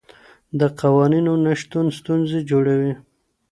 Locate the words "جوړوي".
2.49-2.93